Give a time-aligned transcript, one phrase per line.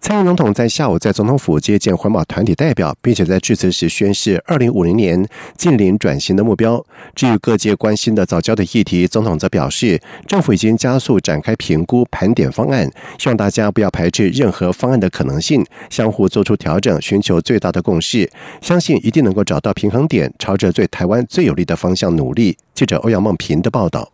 [0.00, 5.24] 蔡英文总统在下午在总统府接见环保团体代表，并且在致辞时宣示二零五零年
[5.58, 6.84] 近零转型的目标。
[7.14, 18.28] 至于各界关心的早教的议题，总统则表示，政府已经加速展开评估盘点方案，希望大家不要排斥任何方案的可能性，相互做出调整，寻求最大的共识，
[18.62, 22.56] 相信一定能够找到平衡点，朝着对台湾最有利的方向努力。
[22.74, 24.10] 记者欧阳梦平的报道。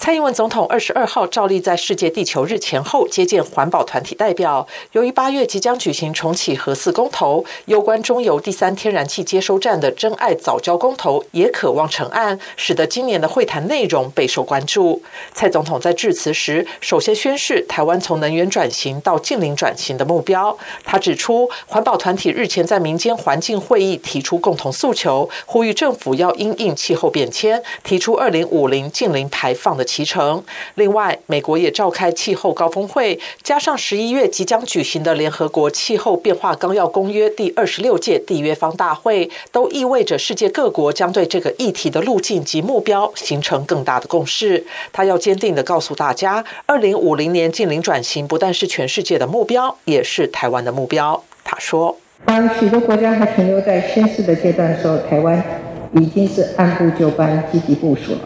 [0.00, 4.66] 蔡英文总统二十二号照例在世界地球日前后接见环保团体代表。
[4.92, 15.02] 由于八月即将举行重启核四公投，有关中油第三天然气接收站的真爱早教公投也渴望成案，使得今年的会谈内容备受关注。
[15.34, 20.56] 蔡总统在致辞时，首先宣示台湾从能源转型到近零转型的目标。
[20.82, 29.84] 他指出，环保团体日前在民间环境会议提出共同诉求，呼吁政府要因应气候变迁，提出二零五零近零排放的。
[30.00, 30.42] 集成。
[30.76, 44.64] 另外，美国也召开气候高峰会，加上十一月即将举行的联合国气候变化纲要公约第二十六届缔约方大会，都意味着世界各国将对这个议题的路径及目标形成更大的共识。
[44.90, 51.22] 他要坚定的告诉大家，二零五零年近零转型不但是全世界的目标，也是台湾的目标。
[51.44, 55.44] 他说：“当许多国家还停留在宣誓的阶段的时候，台湾
[55.92, 58.20] 已经是按部就班、积极部署了。”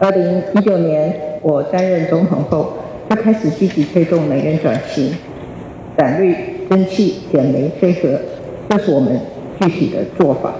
[0.00, 2.72] 二零一九年，我担任总统后，
[3.10, 5.12] 就开始积极推动能源转型，
[5.96, 6.36] 胆绿、
[6.70, 8.16] 蒸汽、减煤、飞核，
[8.70, 9.20] 这是我们
[9.60, 10.54] 具体的做法。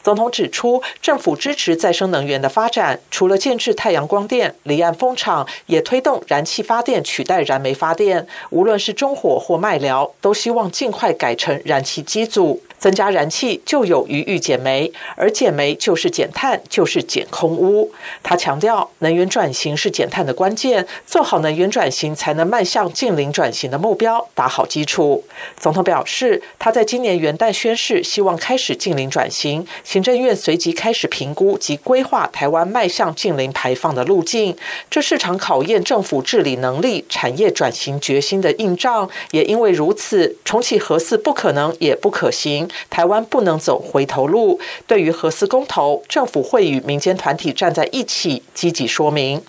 [0.00, 8.28] 总统指出，政府支持再生能源的发展，除了建制太阳光电、离岸风场，也推动燃气发电取代燃煤发电。
[8.50, 12.62] 无论是中火或麦寮，都希望尽快改成燃气机组。
[12.78, 17.92] 增加燃气就有余裕减煤，而减煤就是减碳，就是减空污。
[18.22, 25.24] 他强调，能源转型是减碳的关键，做好能源转型才能迈向近零转型的目标，打好基础。
[25.58, 29.66] 总统表示，他在今年元旦宣誓，希望开始近零转型。
[29.82, 34.56] 行政院随即开始评估及规划台湾迈向近零排放的路径。
[34.90, 39.08] 这是场考验政府治理能力、产业转型决心的硬仗。
[39.32, 42.67] 也因为如此，重启核四不可能，也不可行。
[42.90, 44.58] 台湾不能走回头路。
[44.86, 49.40] 对于核四公投，政府会与民间团体站在一起，积极说明。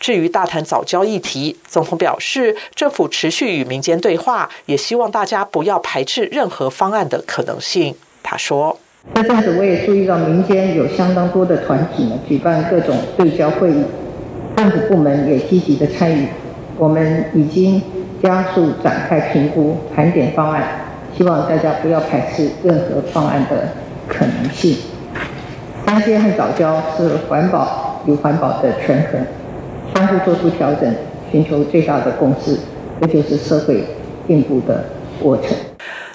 [0.00, 7.94] 至于大谈早教议题，总统表示，政府持续与民间对话，也希望大家不要排斥任何方案的可能性。
[8.22, 8.78] 他说
[9.14, 13.84] ：“这阵子我也注意到民间有相当多的团体呢，举办各种对焦会议，
[14.56, 16.28] 政府部门也积极的参与。
[16.78, 17.82] 我们已经
[18.22, 20.78] 加速展开评估、盘点方案。”
[21.16, 23.68] 希望大家不要排斥任何方案的
[24.08, 24.76] 可能性。
[25.86, 29.20] 三阶和早教是环保与环保的权衡，
[29.94, 30.94] 相互做出调整，
[31.30, 32.56] 寻求最大的共识，
[33.00, 33.84] 这就是社会
[34.26, 34.84] 进步的
[35.22, 35.48] 过程。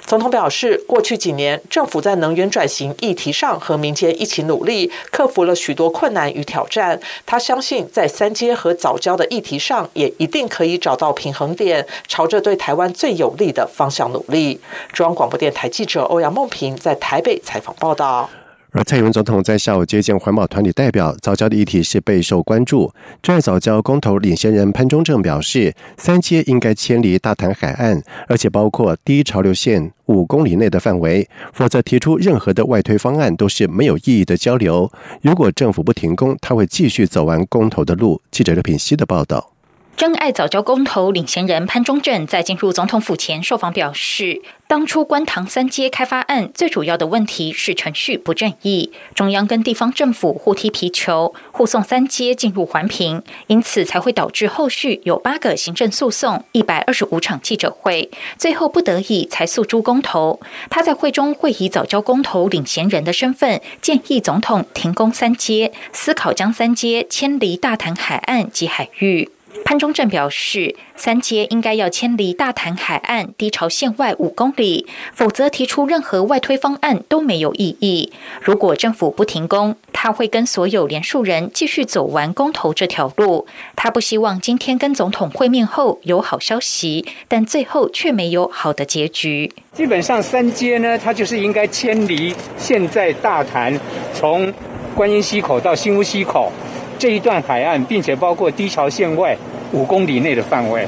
[0.08, 6.98] 总统表示，过去几年，政府在能源转型议题上和民间一起努力，克服了许多困难与挑战。
[7.26, 14.62] 他相信，在三阶和早教的议题上，也一定可以找到平衡点，朝着对台湾最有利的方向努力。
[14.94, 18.30] 中央广播电台记者欧阳梦平在台北采访报道。
[18.78, 22.94] 而蔡英文总统在下午接见环保团体代表，早教的议题是备受关注。
[23.24, 34.92] 在早教公投领先人潘中正表示，三阶应该迁离大潭海岸，而且包括第一潮流线五公里内的范围，否则提出任何的外推方案都是没有意义的交流。
[35.24, 38.22] 如果政府不停工，他会继续走完公投的路。
[38.30, 39.57] 记者刘品希的报道。
[39.98, 60.40] 真爱早教公投领衔人潘忠正在进入总统府前受访表示，当初观塘三街开发案最主要的问题是程序不正义，中央跟地方政府互踢皮球，护送三街进入环评，因此才会导致后续有八个行政诉讼、一百二十五场记者会，最后不得已才诉诸公投。
[60.70, 69.32] 他在会中会以早教公投领衔人的身份，建议总统停工三街，思考将三街迁离大潭海岸及海域。
[69.66, 78.12] 潘忠正表示，三阶应该要迁离大潭海岸低潮线外五公里，否则提出任何外推方案都没有意义。
[78.42, 83.46] 如果政府不停工，他会跟所有连署人继续走完公投这条路。
[83.76, 89.52] 他不希望今天跟总统会面后有好消息，但最后却没有好的结局。
[89.74, 93.78] 基本上三阶呢，它就是应该迁离现在大潭
[94.14, 94.52] 从
[94.96, 96.52] 观音溪口到新屋溪口。
[96.98, 99.36] 这一段海岸，并且包括低潮线外
[99.72, 100.88] 五公里内的范围。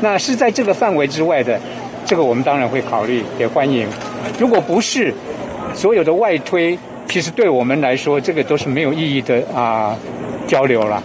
[0.00, 1.60] 那是在这个范围之外的，
[2.04, 3.86] 这个我们当然会考虑，也欢迎。
[4.38, 5.12] 如果不是
[5.74, 6.78] 所有的外推，
[7.08, 9.96] 其实对我们来说，这个都是没有意义的啊
[10.46, 11.02] 交流了。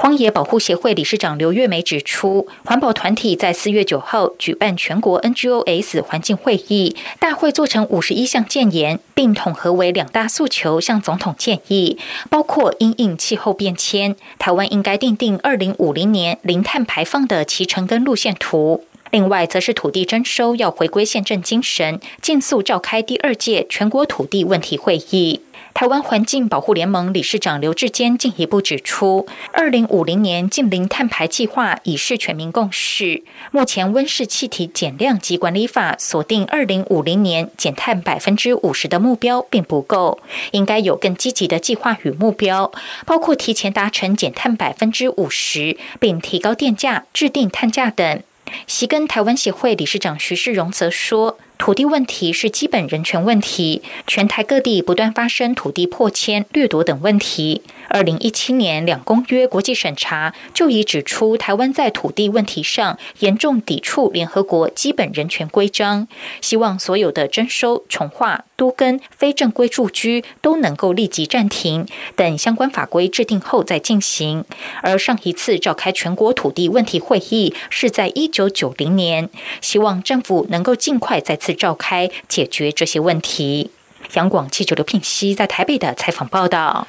[0.00, 11.98] 荒野保护协会理事长刘月梅指出，环保团体在四月九号举办全国 NGOs 环境会议，大会做成五十一项建言，并统合为两大诉求，向总统建议，
[12.30, 18.86] 包括因应气候变迁，台湾应该订定二零五零年零碳排放的骑程跟路线图。
[19.10, 25.40] 另外，则是土地征收要回归宪政精神，尽速召开第二届全国土地问题会议。
[25.72, 33.22] 台湾环境保护联盟理事长刘志坚进一步指出，二零五零年近零碳排计划已是全民共识。
[33.52, 40.20] 目前温室气体减量及管理法锁定二零五零年减碳百分之五十的目标并不够，
[40.50, 42.72] 应该有更积极的计划与目标，
[43.06, 48.22] 包括提前达成减碳百分之五十，并提高电价、制定碳价等。
[48.66, 51.38] 席根台湾协会理事长徐世荣则说。
[51.60, 57.60] 土地问题是基本人权问题，全台各地不断发生土地破迁、掠夺等问题。
[57.90, 66.08] 二零一七年两公约国际审查就已指出，台湾在土地问题上严重抵触联合国基本人权规章。
[66.40, 71.86] 希望所有的征收、重划、都跟、非正规住居都能够立即暂停，
[72.16, 74.46] 等相关法规制定后再进行。
[74.80, 79.28] 而上一次召开全国土地问题会议是在一九九零年，
[79.60, 81.49] 希望政府能够尽快再次。
[81.54, 83.70] 召开解决这些问题。
[84.14, 86.86] 杨广记者刘聘熙在台北的采访报道。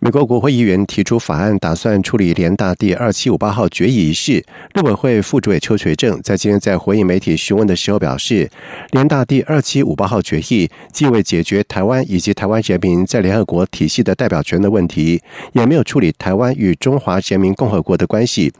[0.00, 4.44] 美国国会议员提出法案，打算处理联大第二七五八号决议一事。
[4.74, 8.48] 陆委会副主委邱垂正在今天在回应媒体询问的时候表示，
[8.92, 15.20] 联大第二七五八号决议既未解决台湾以及台湾人民在联合国体系的代表权的问题，
[15.52, 18.52] 也没有处理台湾与中华人民共和国的关系。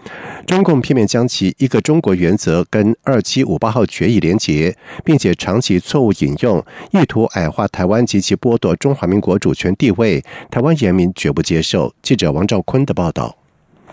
[0.44, 6.61] 中共片面将其一个中国原则跟二七五八号决议连结，并且长期错误引用，
[6.91, 10.20] 意图矮化台湾及其剥夺中华民国主权地位，
[10.50, 11.08] 台湾人民。
[11.14, 11.93] 绝不接受。
[12.03, 13.37] 记者王兆坤的报道：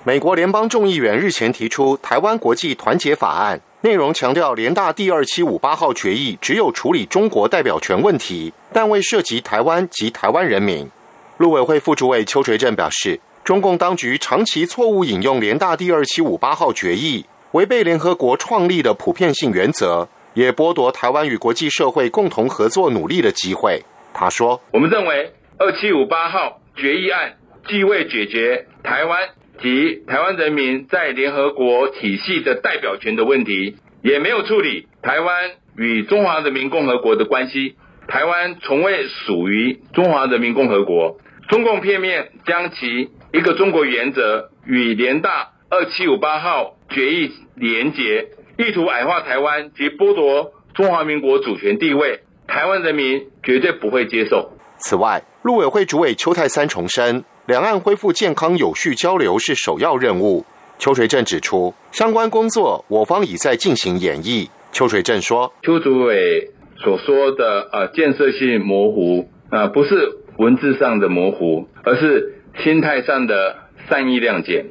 [0.04, 10.90] 美国联邦众议员日前提出《台湾国际团结法案》，内容强调联大第二七五八号决议只有处理中国代表权问题，但未涉及台湾及台湾人民。
[11.38, 23.84] 陆委会副主委邱垂正表示，中共当局长期错误引用联大第二七五八号决议，违背联合国创立的普遍性原则，也剥夺台湾与国际社会共同合作努力的机会。
[24.14, 27.36] 他说：“我们认为二七五八号。”决议案
[27.68, 29.30] 既未解决台湾
[29.62, 37.76] 及台湾人民在联合国体系的代表权的问题，也没有处理台湾与中华人民共和国的关系。
[38.08, 41.18] 台湾从未属于中华人民共和国。
[41.48, 52.22] 中共片面将其一个中国原则与联大二七五八号决议连结，意图矮化台湾及剥夺中华民国主权地位。
[52.48, 54.52] 台湾人民绝对不会接受。
[54.78, 60.44] 此外，陆委会主委邱泰三重申，两岸恢复健康有序交流是首要任务。
[60.80, 64.50] 邱水正指出，相关工作我方已在进行演绎。
[64.72, 73.58] 邱水正说：“邱主委所说的呃建设性模糊呃，不是文字上的模糊，而是心态上的
[73.88, 74.66] 善意谅解。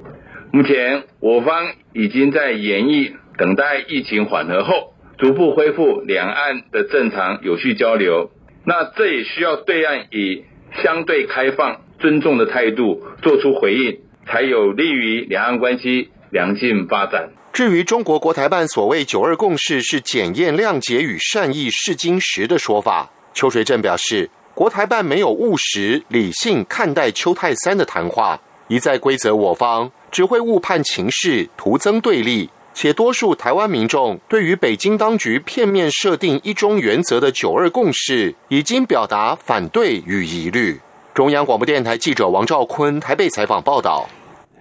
[0.50, 8.32] 目前我方已经在演绎，等待疫情缓和后，逐步恢复两岸的正常有序交流。
[8.66, 10.46] 那这也需要对岸以。”
[10.82, 17.30] 相对开放、尊重的态度做出回应，才有利于两岸关系良性发展。
[17.52, 32.50] 至于中国国台办所谓“九二共识”是检验谅解与善意试金石的说法，邱水正表示，国台办没有务实理性看待邱泰三的谈话，一再规则我方，只会误判情势，徒增对立。
[32.74, 40.78] 且多数台湾民众对于北京当局片面设定一中原则的“九二共识”已经表达反对与疑虑。
[41.14, 44.08] 中央广播电台记者王兆坤台北采访报道。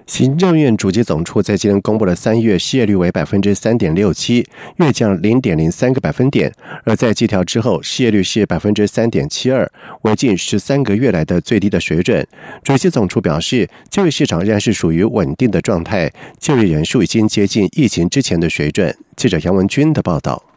[0.05, 4.45] 行政院主机总处在今天公布了三月失业率为百分之三点六七，
[4.77, 6.51] 月降零点零三个百分点；
[6.83, 9.69] 而在计调之后，失业率是百分之三点七二，
[10.01, 12.25] 为近十三个月来的最低的水准。
[12.63, 18.95] 主机总处表示，就业市场仍然是属于稳定的状态，就业人数已经接近疫情之前的水准。
[19.15, 20.52] 记者杨文军的报道。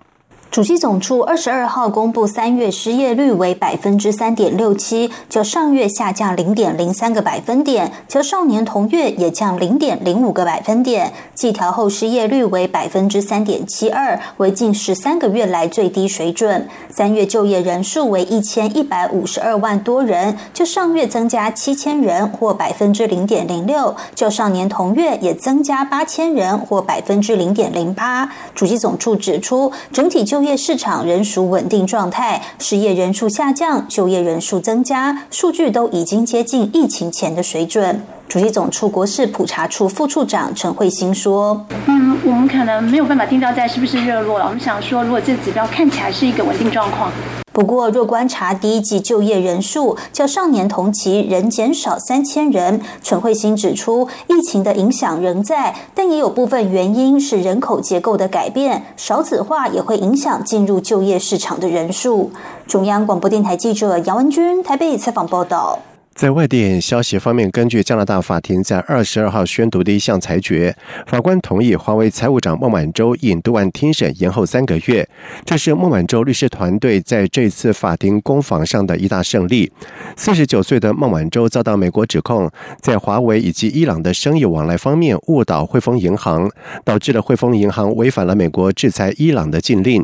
[0.50, 11.12] 主机总处二十二号公布，三月失业率为百分之三点六七，较上月下降零点零三个百分点，较上年同月也降零点零五个百分点。
[11.35, 16.67] 季调后失业率为百分之三点七二，为近十三个月来最低水准。
[16.88, 28.31] 三月就业人数为一千一百五十二万多人，就上月增加七千人，或百分之零点零六；较上年同月也增加八千人，或百分之零点零八。
[28.55, 38.02] 主机总处指出，整体就就业市场仍属稳定状态，失业人数下降，就业人数增加，数据都已经接近疫情前的水准。
[38.28, 44.45] 主席总处国事普查处副处长陈慧欣说：“嗯，我们可能没有办法定到在是不是热络了。
[44.45, 47.11] 我们想说，如果这指标看起来是一个稳定状况。”
[47.57, 52.83] 不过，若观察第一季就业人数，较上年同期仍减少三千人。
[53.03, 62.31] 陈慧欣指出，疫情的影响仍在，但也有部分原因是人口结构的改变，少子化也会影响进入就业市场的人数。
[62.67, 65.79] 中央广播电台记者杨文君台北采访报道。
[66.16, 70.75] 在外电消息方面，根据加拿大法庭在二十二号宣读的一项裁决，
[71.06, 75.06] 法官同意华为财务长孟晚舟引渡案庭审延后三个月。
[75.44, 79.70] 这是孟晚舟律师团队在这次法庭攻防上的一大胜利。
[80.16, 86.50] 四十九岁的孟晚舟遭到美国指控，在华为以及伊朗的生意往来方面误导汇丰银行，
[86.82, 90.02] 导致了汇丰银行违反了美国制裁伊朗的禁令。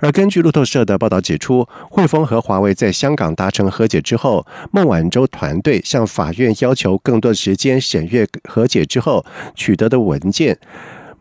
[0.00, 5.49] 而根据路透社的报道指出，汇丰和华为在香港达成和解之后，孟晚舟团。
[5.50, 9.26] 团队向法院要求更多时间审阅和解之后
[9.56, 10.56] 取得的文件。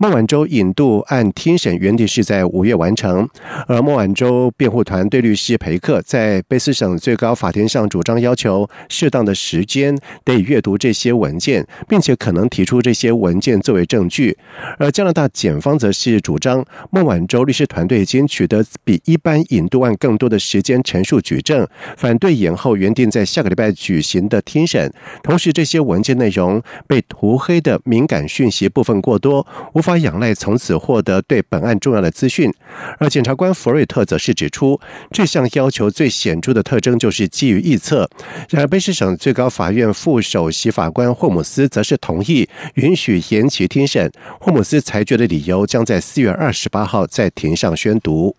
[0.02, 3.28] 孟晚舟引渡案听审原定是在五月完成，
[3.68, 14.38] 而孟晚舟辩护团队律师裴克在卑斯省最高法庭上主张要求适当的时间得以阅读这些文件，并且可能提出这些文件作为证据。
[14.78, 24.90] 而加拿大检方则是主张孟晚舟律师团队已经取得比一般引渡案更多的时间陈述举证，反对延后原定在下个礼拜举行的听审。
[25.22, 29.89] 同时，这些文件内容被涂黑的敏感讯息部分过多，无法。
[29.90, 32.54] 法仰赖从此获得对本案重要的资讯，
[33.00, 34.80] 而检察官弗瑞特则是指出，
[35.10, 38.08] 这项要求最显著的特征就是基于臆测。
[38.50, 44.12] 然而，卑诗省最高法院副首席法官霍姆斯则是同意允许延期听审。
[44.40, 48.36] 霍姆斯裁决的理由将在四月二十八号在庭上宣读。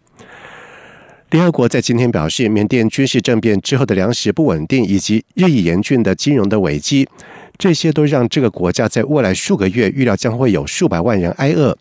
[1.30, 7.09] 联合国在今天表示，缅甸军事政变之后的粮食不稳定以及日益严峻的金融的危机。
[7.61, 11.76] 这些都让这个国家在未来数个月预料将会有数百万人挨饿。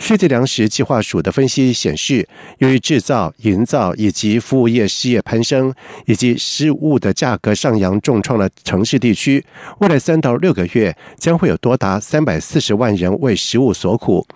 [0.00, 2.26] 世界粮食计划署的分析显示，
[2.58, 5.72] 由于制造、营造以及服务业失业攀升，
[6.06, 9.44] 以及食物的价格上扬，重创了城市地区。
[9.78, 14.26] 未来三到六个月将会有多达三百四十万人为食物所苦。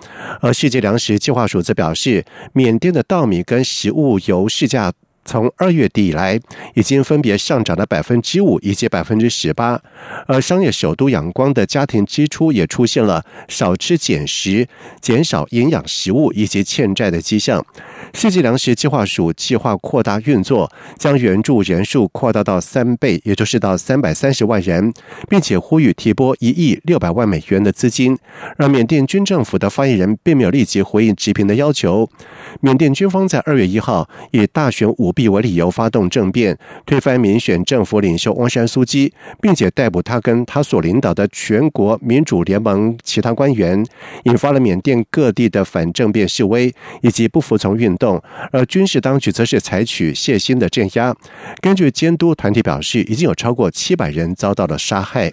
[0.41, 4.93] 而世界粮食计划署则表示，缅甸的稻米跟食物油市价。
[5.25, 6.39] 从二月底以来，
[6.75, 9.81] 已经分别上涨了百分之五以及百分之十八，
[10.27, 14.69] 而商业首都仰光的家庭支出也出现了少吃减食、
[15.01, 17.65] 减少营养食物以及欠债的迹象。
[18.13, 24.93] 世界粮食计划署计划扩大运作，将援助人数扩大到三倍，也就是到三百三十万人，
[25.29, 28.17] 并且呼吁提拨一亿六百万美元的资金。
[28.57, 32.09] 而缅甸军政府的发言人并没有立即回应持平的要求。
[32.61, 43.83] 缅甸军方在二月一号以大选五弊为理由发动政变，推翻民选政府领袖翁山苏基，并且逮捕他跟他所领导的全国民主联盟其他官员，
[44.25, 48.21] 引发了缅甸各地的反政变示威以及不服从运动。
[48.53, 51.15] 而军事当局则是采取血腥的镇压。
[51.61, 55.33] 根据监督团体表示，已经有超过七百人遭到了杀害。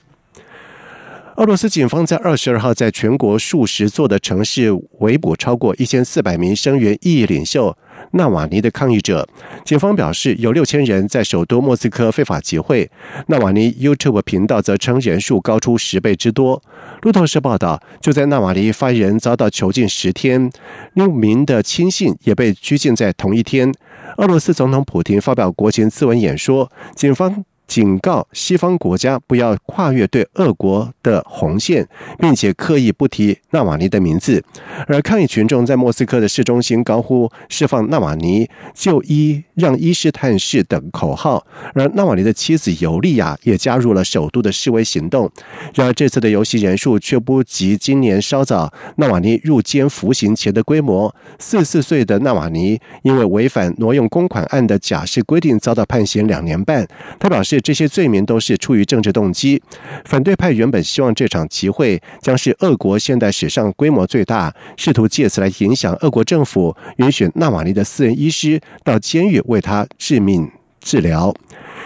[1.42, 7.76] 俄罗斯警方在二十二号在全国数十座的城市围捕超过一千四百名声援异议领袖
[8.12, 9.28] 纳瓦尼的抗议者。
[9.66, 12.88] 警方表示，有六千人在首都莫斯科非法集会。
[13.26, 16.62] 纳瓦尼 YouTube 频道则称人数高出十倍之多。
[17.02, 20.52] 路透社报道，就在纳瓦尼发言人遭到囚禁十天，
[20.94, 23.74] 六名的亲信也被拘禁在同一天。
[24.18, 27.44] 俄罗斯总统普京发表国情咨文演说，警方。
[27.72, 31.88] 警告西方国家不要跨越对俄国的红线，
[32.20, 34.44] 并且刻意不提纳瓦尼的名字。
[34.88, 41.48] 而抗议群众在莫斯科的市中心高呼“释放纳瓦尼，就医让伊斯探视”等口号。
[41.74, 45.32] 而纳瓦尼的妻子尤利娅也加入了首都的示威行动。
[45.74, 51.16] 然而，这次的游行人数却不及今年稍早纳瓦尼入监服刑前的规模。
[51.40, 56.86] 四四岁的纳瓦尼因为违反挪用公款案的假释规定，遭到判刑两年半。
[57.18, 57.61] 他表示。
[57.62, 59.62] 这些罪名都是出于政治动机。
[60.06, 70.50] 反对派原本希望这场集会将是俄国现代史上规模最大，试图借此来影响俄国政府允许纳瓦尼的私人医师到监狱为他致命
[70.80, 71.34] 治疗。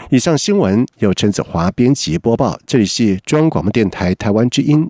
[0.10, 4.90] 以上新闻由陈子华编辑播报，这里是中央广播电台台湾之音。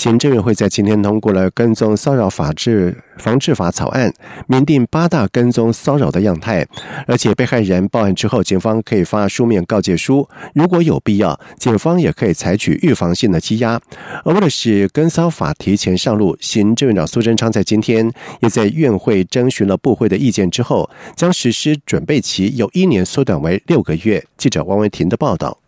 [0.00, 4.10] 行政院会在今天通过了跟踪骚扰法制防治法草案，
[4.46, 6.66] 明定八大跟踪骚扰的样态，
[7.06, 13.78] 而且被害人报案之后，警方可以发书面告诫书，如果有必要，警方也可以采取预防性的羁押。
[14.24, 24.24] 而为了使跟骚法提前上路，行政院长苏贞昌在今天也在院会征询了部会的意见之后，将实施准备期由一年缩短为六个月。
[24.38, 25.58] 记者王维婷的报道。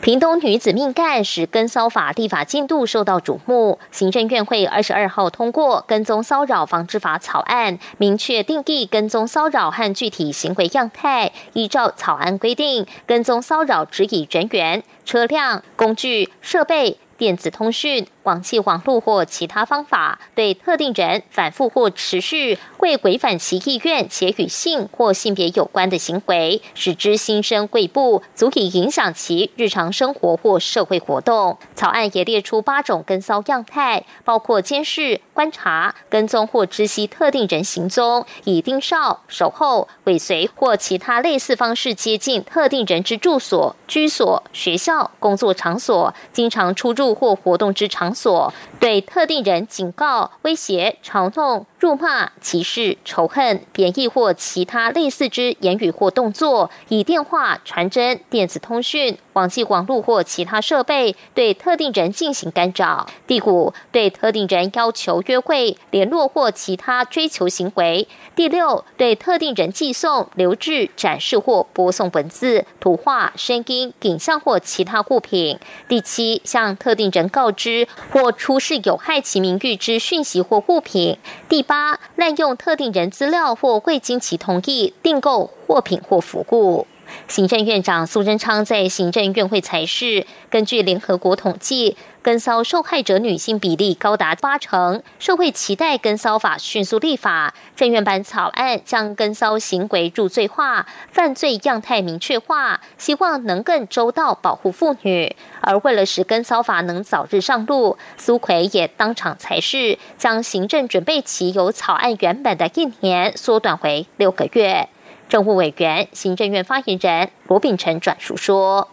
[0.00, 3.78] 屏东女子命干使跟骚法立法进度受到瞩目。
[3.90, 11.32] 行政院会二十二号通过跟踪骚扰防治法草案，明确定义跟踪骚扰和具体行为样态。
[11.54, 16.98] 依照草案规定，跟踪骚扰指以人员、车辆、工具、设备。
[17.18, 31.56] 电子通讯、网际网络或其他方法，对特定人反复或持续为违反其意愿且与性或性别有关的行为，使之心生贵部，足以影响其日常生活或社会活动。
[31.74, 47.06] 草案也列出八种跟骚样态，包括监视、观察、跟踪或知悉特定人行踪，以盯梢、守候、尾随或其他类似方式接近特定人之住所、居所、学校、工作场所，经常出入。
[47.16, 51.66] 或活动之场所，对特定人警告、威胁、嘲弄。
[51.86, 63.06] 辱骂、歧视、仇恨、贬义或其他类似之言语或动作，以电话、传真、电子通讯、网际网络或其他设备对特定人进行干扰。
[63.28, 68.08] 第五，对特定人要求约会、联络或其他追求行为。
[68.34, 75.60] 第六，对特定人寄送、留置、展示或播送文字、图画、声音、影像或其他物品。
[75.86, 81.16] 第七，向特定人告知或出示有害其名誉之讯息或物品。
[81.48, 86.86] 第八、八滥用特定人资料或未经其同意订购货品或服务。
[87.28, 97.54] 行政院长苏贞昌在行政院会才是，根据联合国统计，跟骚受害者女性比例高达八成，社会期待跟骚法迅速立法。
[97.74, 105.34] 政院版草案将跟骚行为入罪化，犯罪样态明确化，希望能更周到保护妇女。
[105.60, 114.88] 而为了使跟骚法能早日上路，苏奎也当场裁示，将行政准备期由草案原本的一年缩短为六个月。
[115.28, 118.86] 政务委员、行政院发言人罗秉成转述说：“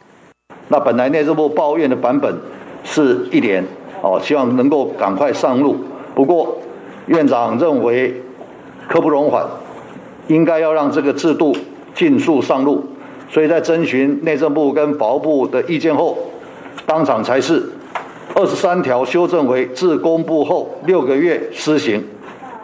[0.69, 2.35] 那本来内政部抱怨的版本
[2.83, 3.63] 是一年，
[4.01, 5.77] 哦，希望能够赶快上路。
[6.15, 6.57] 不过
[7.05, 8.19] 院长认为
[8.87, 9.45] 刻不容缓，
[10.27, 11.55] 应该要让这个制度
[11.93, 12.83] 尽速上路。
[13.29, 16.17] 所以在征询内政部跟法务部的意见后，
[16.87, 17.63] 当场才是
[18.33, 22.03] 二十三条修正为自公布后六个月施行。”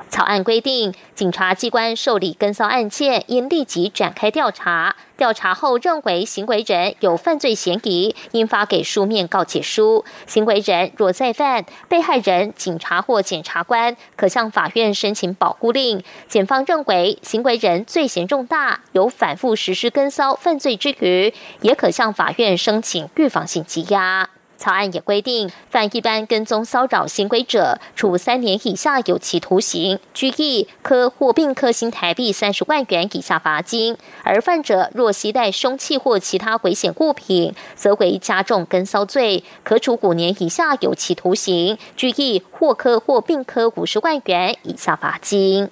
[0.10, 4.96] 草案规定，警察机关受理跟骚案件，应立即展开调查。
[5.16, 10.06] 调查后认为行为人有犯罪嫌疑，应发给书面告诫书。
[10.26, 16.02] 行为人若再犯，被害人、警察或检察官可向法院申请保护令。
[16.28, 24.30] 检方认为行为人罪嫌重大，有反复实施跟骚犯罪之余，也可向法院申请预防性羁押。
[24.60, 45.70] 草案也规定，犯一般跟踪骚扰行为者，处三年以下有期徒刑、拘役科或并科新台币三十万元以下罚金；而犯者若携带凶器或其他危险物品，则为加重跟骚罪，可处五年以下有期徒刑、拘役或科或并科五十万元以下罚金。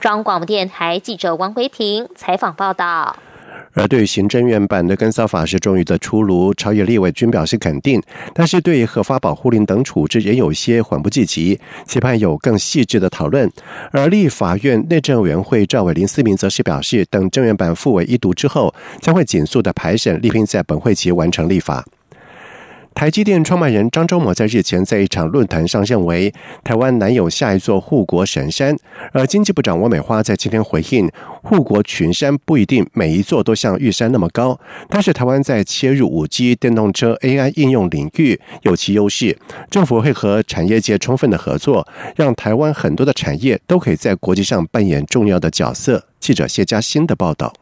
[0.00, 3.16] 中广电台记者王维婷采访报道。
[3.72, 8.02] 而对于行政院版的根骚法是终于的出炉，朝野立委均表示肯定，
[8.34, 13.50] 但是对于合法保护令等处置也有些缓不济急，期盼有更细致的讨论。
[13.92, 21.84] 而立法院内政委员会赵伟林思明则是表示，等政院版复委一读之后，将会紧速的排审，力拼在本会期完成立法。
[23.00, 26.30] 台积电创办人张忠谋在日前在一场论坛上认为，
[26.62, 28.76] 台湾难有下一座护国神山。
[29.14, 31.10] 而经济部长王美花在今天回应，
[31.42, 34.60] 护国群山不一定每一座都像玉山那么高，
[34.90, 39.38] 但是台湾在切入五 G、电动车、AI 应用领域有其优势，
[39.70, 46.04] 政府会和产业界充分的合作，让台湾很多的产业都可以在国际上扮演重要的角色。
[46.20, 47.54] 记者谢佳欣的报道。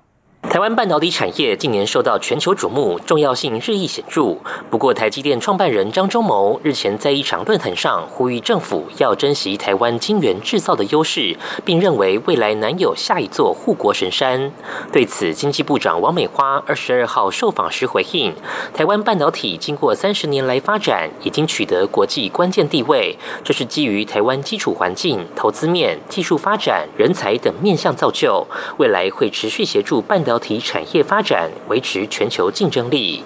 [0.42, 4.37] 台湾半导体产业近年受到全球瞩目，重要性日益显著。
[4.70, 14.53] 不过，台积电创办人张忠谋日前在一场论坛上呼吁政府要珍惜台湾晶圆制造的优势，并认为未来难有下一座护国神山。
[14.92, 18.33] 对此，经济部长王美花二十二号受访时回应：
[18.72, 28.46] 台湾半导体经过三十年来发展，已经取得国际关键地位，这是基于台湾基础环境、投资面、技术发展、人才等面向造就，
[28.79, 30.28] 未来会持续协助半。
[30.29, 33.25] 导体产业发展，维持全球竞争力。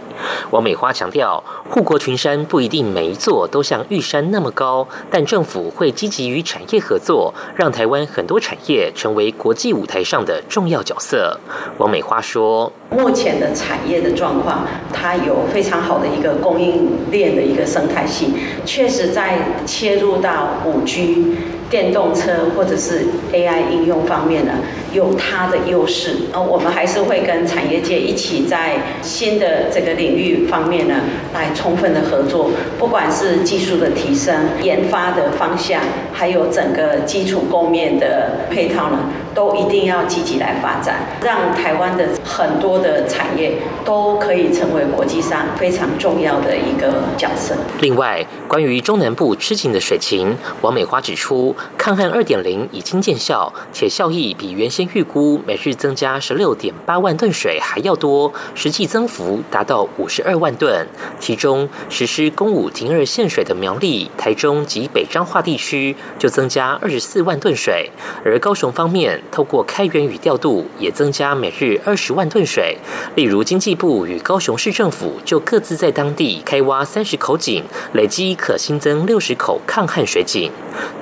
[0.53, 11.41] 王美花强调，护国群山不一定每一座都像玉山那么高，但政府会积极与产业合作，让台湾很多产业成为国际舞台上的重要角色。
[11.79, 18.33] 王美花说：“目前的产业的状况，它有非常好的一个供应链的一个生态系，
[18.65, 21.37] 确实在切入到五 G。”
[21.73, 24.53] 电动车或者是 AI 应用方面呢，
[24.93, 26.19] 有它的优势。
[26.31, 30.97] 而，我们还是会跟产业界一起在新的这个领域方面呢，
[31.33, 32.51] 来充分的合作。
[32.79, 35.81] 不管是技术的提升、研发的方向，
[36.13, 38.99] 还有整个基础构面的配套呢，
[39.35, 47.55] 都一定要积极来发展，让台湾的很多的产业都可以成为国际上非常重要的一个角色。
[47.81, 51.57] 另外，关于中南部吃紧的水情，王美花指出。
[51.79, 60.87] 抗旱二点零已经见效，且效益比原先预估每日增加十六点八万吨水还要多，实际增幅达到五十二万吨。
[61.21, 67.91] 其中实施公五停二限水的苗栗、台中及北彰化地区就增加二十四万吨水，
[68.25, 72.79] 而高雄方面透过开源与调度也增加每日二十万吨水。
[73.15, 80.51] 例如经济部与高雄市政府就各自在当地开挖三十口井，累积可新增六十口抗旱水井。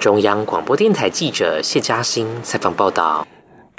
[0.01, 0.41] 中央。
[0.45, 3.25] 广播电台记者谢嘉欣采访报道。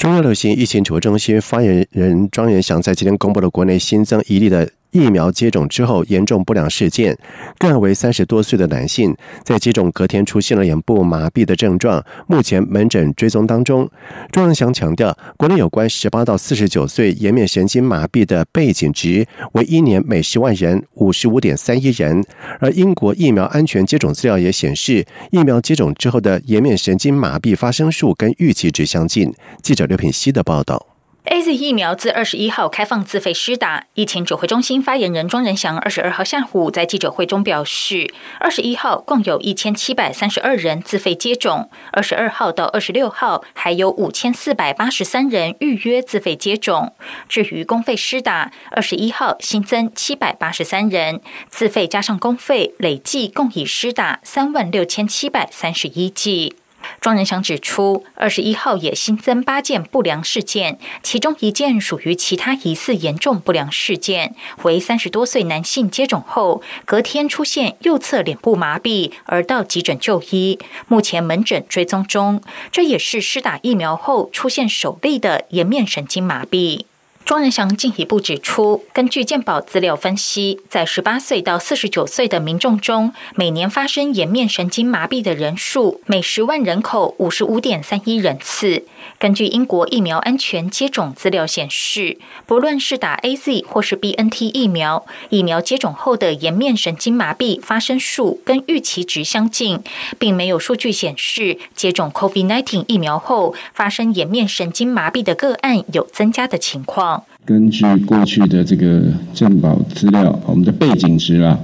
[0.02, 4.68] 中央流行疫情指挥中心发言人庄元祥在今天公布了国内新增一例的。
[4.91, 7.17] 疫苗接种之后严重不良事件，
[7.58, 13.89] 更为三十多岁的男性，在接种隔天出现了眼部麻痹的症状，目前门诊追踪当中。
[14.32, 22.23] 庄仁祥强调，国内有关十八到四十九岁颜面神经麻痹的背景值为一年每十万人五十五点三一人，
[22.60, 29.34] 而英国疫苗安全接种资料也显示，疫苗接种之后的颜面神经麻痹发生数跟预期值相近。
[29.63, 30.90] 记者刘品希的报道。
[31.26, 33.86] A Z 疫苗自二十一号开放自费施打。
[33.94, 46.96] 疫情指挥中心发言人庄仁祥二十二号下午在记者会中表示，二十一号共有一千七百三十二人自费接种，二十二号到二十六号还有五千四百八十三人预约自费接种。
[47.30, 56.56] 至于公费施打，二十一号新增七百八十三人，自费加上公费，累计共已施打三万六千七百三十一剂。
[57.00, 72.41] 庄仁祥指出，二十一号也新增八件不良事件，其中一件属于其他疑似严重不良事件，为三十多岁男性接种后隔天出现右侧脸部麻痹，而到急诊就医，目前门诊追踪中。
[72.72, 76.86] 这也是施打疫苗后出现首例的颜面神经麻痹。
[77.24, 88.86] 庄仁祥进一步指出，根据健保资料分析，在十八岁到四十九岁的民众中，每年发生颜面神经麻痹的人数每十万人口五十五点三一人次。
[89.20, 99.80] 根据英国疫苗安全接种资料显示，不论是打 A Z 或是 B N T 疫苗，疫苗接种后的颜面神经麻痹发生数跟预期值相近，
[100.18, 107.24] 并没有数据显示接种 Covid nineteen 疫苗后发生颜面神经麻痹的个案有增加的情况。
[107.46, 109.02] 根据过去的这个
[109.34, 111.58] 健保资料，我们的背景值啊，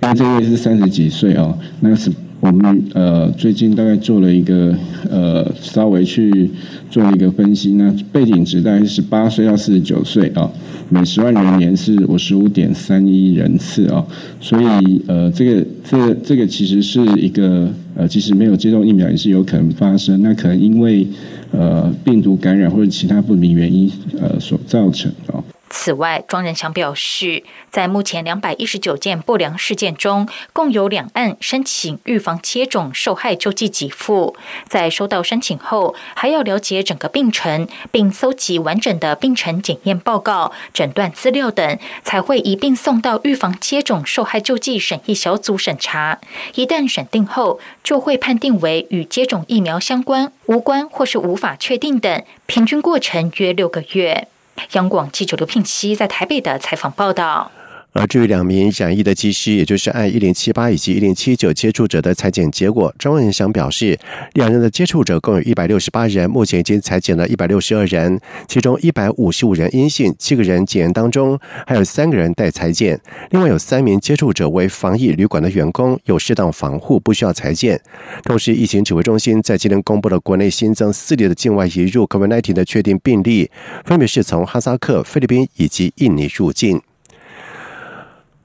[0.00, 2.12] 那这位是三十几岁哦，那是。
[2.44, 4.76] 我们呃最近大概做了一个
[5.10, 6.50] 呃稍微去
[6.90, 10.52] 做了一个分析，那背景值大概是十八岁到四十九岁啊，
[10.90, 14.04] 每十万人年是五十五点三一人次啊，
[14.42, 21.06] 所以呃这个这这个其实是一个呃即使没有接种疫苗也是有可能发生，那可能因为
[21.50, 25.42] 呃病毒感染或者其他不明原因呃所造成啊。
[25.76, 34.36] 此外，庄仁祥表示，在目前两百一十九件不良事件中，共有两案申请预防接种受害救济给付。
[34.68, 46.20] 在收到申请后，还要了解整个病程，并搜集完整的病程检验报告、诊断资料等，才会一并送到预防接种受害救济审议小组审查。
[46.54, 54.28] 一旦审定后，就会判定为与接种疫苗相关、无关或是无法确定等，平均过程约六个月。
[54.72, 57.50] 央广记者刘聘熙在台北的采访报道。
[57.94, 63.98] 而至于两名染疫的技师，也就是按一零七八以及一零七九接触者的裁剪结果，张文祥表示，
[64.34, 73.00] 两人的接触者共有一百六十八人，目前已经裁剪了一百六十二人，其中一百五十五人阴性，七个人检验当中，还有三个人待裁剪。
[73.30, 77.80] 另外有三名接触者为防疫旅馆的员工，有适当防护，不需要裁剪。
[78.24, 83.48] 同时，疫情指挥中心在今天公布了国内新增四例的境外移入 COVID-19 的确定病例，
[83.84, 86.80] 分别是从哈萨克、菲律宾以及印尼入境。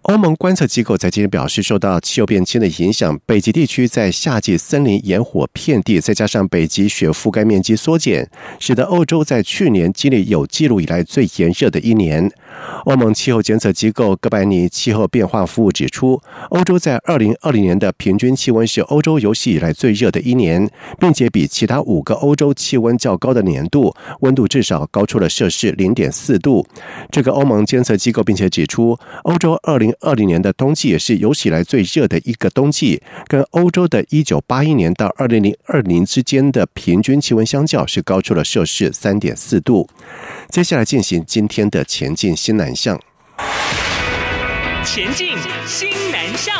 [0.03, 8.27] 欧盟观测机构在今天表示，受到气候变迁的影响，北极地区在夏季森林野火遍地，再加上北极雪覆盖面积缩减，
[8.59, 12.31] 使得欧洲在去年经历有记录以来最炎热的一年。
[12.85, 26.65] 欧盟气候监测机构哥白尼气候变化服务指出，欧洲在二零二零年的平均气温是欧洲有史以来最热的一年，并且比其他五个欧洲气温较高的年度温度至少高出了摄氏零点四度。
[27.11, 39.89] 这个欧盟监测机构并且指出，欧洲二零二零年的冬季也是有史以来最热的一个冬季，跟欧洲的一九八一年到二零零二年之间的平均气温相较是高出了摄氏三点四度。
[40.49, 42.99] 接下来进行今天的前进新南向。
[44.85, 45.35] 前进
[45.65, 46.55] 新南向。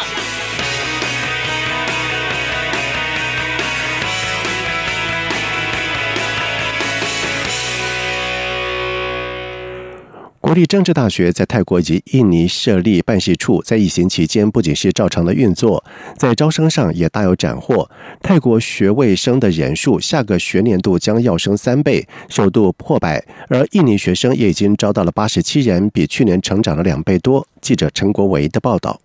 [10.49, 15.83] 国立政治大学在泰国及印尼设立办事处，在疫情期间不仅是照常的运作，
[16.17, 17.87] 在招生上也大有斩获。
[18.23, 27.47] 泰国学位生的人数下个学年度将要升三倍，首度破百，而印尼学生也已经招到了八十七人，比去年成长了两倍多。
[27.61, 28.99] 记者陈国维的报道。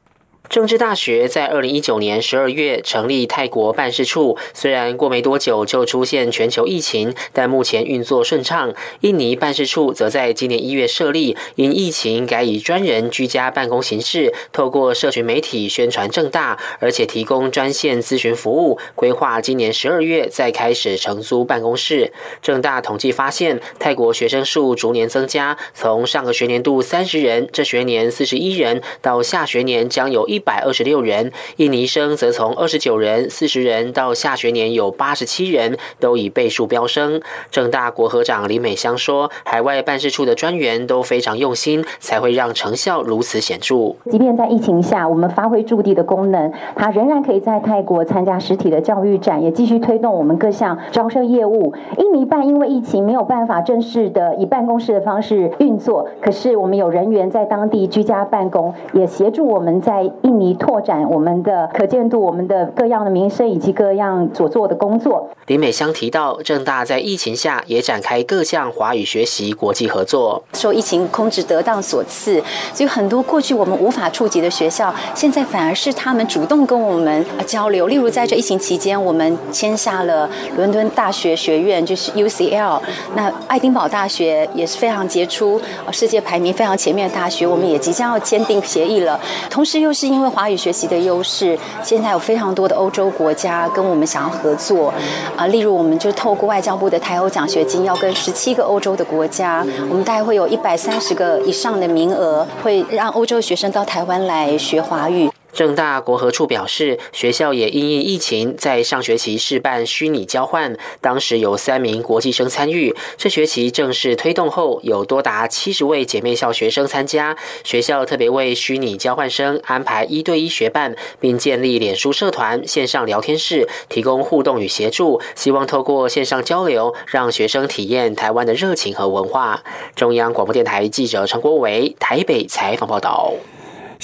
[0.50, 8.72] 政治大学在二零一九年十二月成立泰国办事处，虽然过没多久就出现全球疫情，但目前运作顺畅。
[9.00, 18.78] 印尼办事处则在今年一月设立，因疫情改以专人居家办公形式，透过社群媒体宣传正大，而且提供专线咨询服务。
[18.94, 22.12] 规划今年十二月再开始承租办公室。
[22.42, 37.22] 正大统计发现，泰国学生数逐年增加，从上个学年度三十人，这学年四十一人，到下学年将有一一百二十六人，印尼生则从二十九人、四十人到下学年有八十七人，都以倍数飙升。
[37.52, 43.94] 正大国合长李美香说：“海外办事处的专员都非常用心，才会让成效如此显著。
[44.10, 51.72] 即便在疫情下，我们发挥驻地的功能，他仍然可以在泰国参加实体的教育展，也继续推动我们各项招生业务。
[51.98, 65.28] 印尼办因为疫情没有办法正式的以办公室的方式运作，可是我们有人员在当地居家办公，也协助我们在。”印尼拓展我们的可见度，我们的各样的民生以及各样所做的工作。
[65.48, 70.42] 林美香提到，正大在疫情下也展开各项华语学习国际合作。
[70.54, 77.86] 受疫情控制得当所赐，所以很多过去我们无法触及的学校，现在反而是他们主动跟我们交流。
[77.86, 82.80] 例如在这疫情期间，我们签下了伦敦大学学院，就是 UCL。
[83.14, 85.60] 那爱丁堡大学也是非常杰出，
[85.92, 89.20] 世界排名非常前面的大学，我们也即将要签订协议了。
[89.50, 90.13] 同时又是。
[90.14, 94.94] 因为华语学习的优势，现在有非常多的欧洲国家跟我们想要合作
[95.36, 105.28] 啊，例如我们就透过外交部的台欧奖学金，要跟十七个欧洲的国家，我们大概会有一百三十个以上的名额，会让欧洲学生到台湾来学华语。
[105.54, 112.94] 正大国合处表示，学校也因应疫情，在上学期试办虚拟交换，当时有三名国际生参与。
[113.16, 117.36] 这学期正式推动后，有多达七十位姐妹校学生参加。
[117.62, 125.20] 学校特别为虚拟交换生安排一对一学伴，并建立脸书社团、线上聊天室，提供互动与协助。
[125.36, 129.62] 希望透过线上交流，让学生体验台湾的热情和文化。
[129.94, 133.32] 中央广播电台记者陈国维台北采访报道。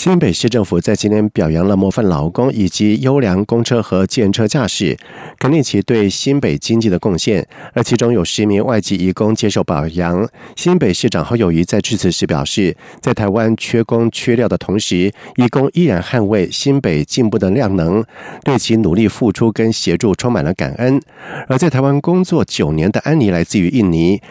[0.03, 4.97] 新北市政府在今天表扬了模范劳工以及优良公车和建车驾驶，
[5.39, 7.47] 肯定其对新北经济的贡献。
[7.75, 10.27] 而其中有十名外籍移工接受表扬。
[10.57, 18.03] 新北市长侯友谊在致辞时表示，在台湾缺工缺料的同时，移工依然捍卫新北进步的量能，
[18.43, 20.99] 对其努力付出跟协助充满了感恩。
[21.47, 24.23] 而在台湾工作九年的安妮来自于印尼，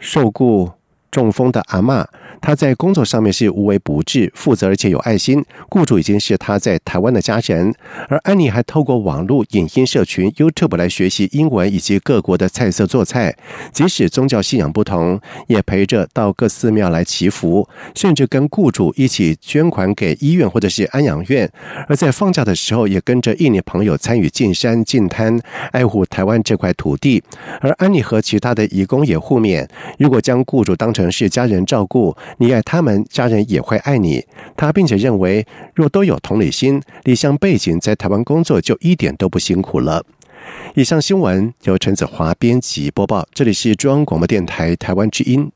[0.00, 0.72] 受雇。
[1.10, 2.04] 中风的阿嬷。
[2.44, 5.42] 他在工作上面是无微不至、负责而且有爱心。
[5.70, 7.74] 雇主已经是他在台湾的家人，
[8.06, 13.34] 而安妮还透过网络影音社群 YouTube 来学习英文以及各国的菜色做菜。
[13.72, 21.50] 即使宗教信仰不同，也陪着到各寺庙来祈福，甚至跟雇主一起捐款给医院或者是安养院。
[21.88, 25.40] 而在放假的时候，也跟着印尼朋友参与进山进滩，
[25.72, 27.24] 爱护台湾这块土地。
[27.62, 29.66] 而安妮和其他的义工也互勉，
[29.98, 32.14] 如果将雇主当成是家人照顾。
[32.38, 34.24] 你爱他们，家人也会爱你。
[34.56, 40.04] 他并且认为，若都有同理心、理想背景，在台湾工作就一点都不辛苦了。
[40.74, 45.50] 以上新闻由陈子华编辑播报，这里是中央广播电台台湾之音。